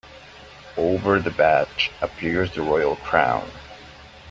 Over 0.77 1.19
the 1.19 1.29
badge 1.29 1.91
appears 2.01 2.51
the 2.55 2.63
Royal 2.63 2.95
Crown. 2.95 3.47